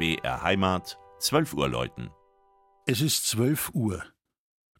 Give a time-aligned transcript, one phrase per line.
[0.00, 2.08] BR Heimat, 12 Uhr läuten.
[2.86, 4.02] Es ist 12 Uhr.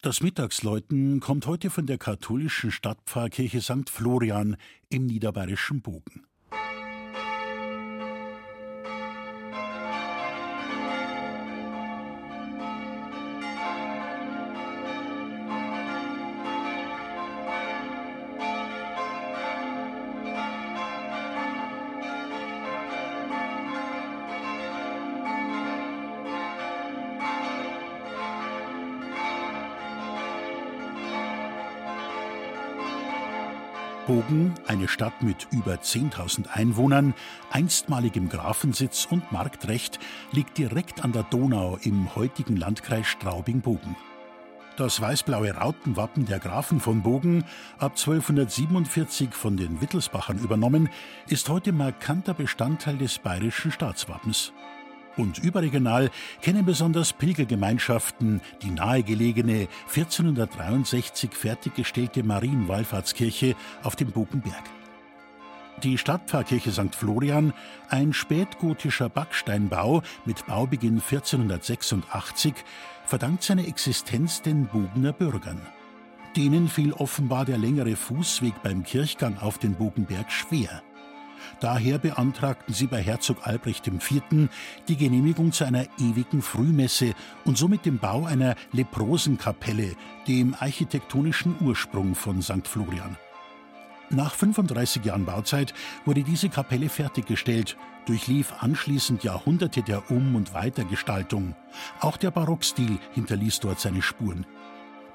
[0.01, 3.87] Das Mittagsläuten kommt heute von der katholischen Stadtpfarrkirche St.
[3.87, 4.57] Florian
[4.89, 6.25] im niederbayerischen Bogen.
[34.07, 37.13] Bogen, eine Stadt mit über 10.000 Einwohnern,
[37.51, 39.99] einstmaligem Grafensitz und Marktrecht,
[40.31, 43.95] liegt direkt an der Donau im heutigen Landkreis Straubing-Bogen.
[44.77, 47.43] Das weiß-blaue Rautenwappen der Grafen von Bogen,
[47.77, 50.89] ab 1247 von den Wittelsbachern übernommen,
[51.27, 54.53] ist heute markanter Bestandteil des bayerischen Staatswappens.
[55.17, 56.09] Und überregional
[56.41, 64.63] kennen besonders Pilgergemeinschaften die nahegelegene 1463 fertiggestellte Marienwallfahrtskirche auf dem Bogenberg.
[65.83, 66.95] Die Stadtpfarrkirche St.
[66.95, 67.53] Florian,
[67.89, 72.53] ein spätgotischer Backsteinbau mit Baubeginn 1486,
[73.05, 75.59] verdankt seine Existenz den Bogener Bürgern.
[76.37, 80.83] Denen fiel offenbar der längere Fußweg beim Kirchgang auf den Bogenberg schwer.
[81.59, 84.49] Daher beantragten sie bei Herzog Albrecht IV.
[84.87, 87.13] die Genehmigung zu einer ewigen Frühmesse
[87.45, 89.95] und somit dem Bau einer Leprosenkapelle,
[90.27, 92.67] dem architektonischen Ursprung von St.
[92.67, 93.17] Florian.
[94.09, 101.55] Nach 35 Jahren Bauzeit wurde diese Kapelle fertiggestellt, durchlief anschließend Jahrhunderte der Um- und Weitergestaltung.
[102.01, 104.45] Auch der Barockstil hinterließ dort seine Spuren.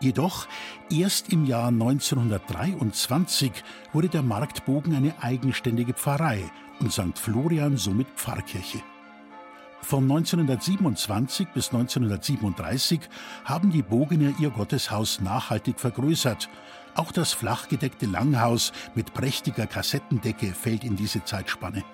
[0.01, 0.47] Jedoch
[0.91, 3.53] erst im Jahr 1923
[3.93, 6.45] wurde der Marktbogen eine eigenständige Pfarrei
[6.81, 7.19] und St.
[7.19, 8.81] Florian somit Pfarrkirche.
[9.81, 13.01] Von 1927 bis 1937
[13.45, 16.49] haben die Bogener ihr Gotteshaus nachhaltig vergrößert.
[16.95, 21.85] Auch das flachgedeckte Langhaus mit prächtiger Kassettendecke fällt in diese Zeitspanne.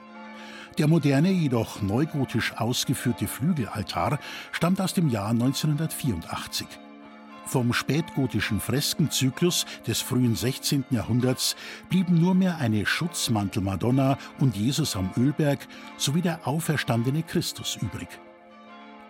[0.79, 4.19] Der moderne, jedoch neugotisch ausgeführte Flügelaltar
[4.53, 6.67] stammt aus dem Jahr 1984.
[7.47, 10.85] Vom spätgotischen Freskenzyklus des frühen 16.
[10.91, 11.57] Jahrhunderts
[11.91, 15.67] blieben nur mehr eine Schutzmantelmadonna und Jesus am Ölberg
[15.97, 18.09] sowie der auferstandene Christus übrig.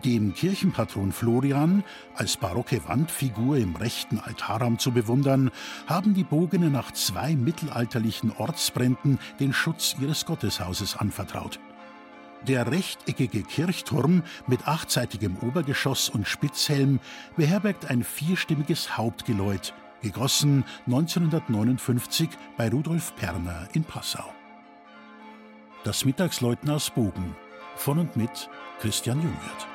[0.05, 1.85] Dem Kirchenpatron Florian
[2.17, 5.53] als barocke Wandfigur im rechten Altarraum zu bewundern,
[5.87, 11.61] haben die Bogene nach zwei mittelalterlichen Ortsbränden den Schutz ihres Gotteshauses anvertraut.
[12.49, 16.99] Der rechteckige Kirchturm mit achtseitigem Obergeschoss und Spitzhelm
[17.37, 24.33] beherbergt ein vierstimmiges Hauptgeläut, gegossen 1959 bei Rudolf Perner in Passau.
[25.85, 27.37] Das Mittagsläuten aus Bogen
[27.77, 29.72] von und mit Christian Jungwirth.